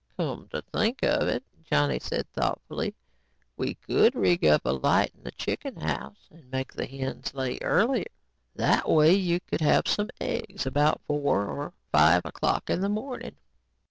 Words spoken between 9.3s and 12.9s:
could have some eggs about four or five o'clock in the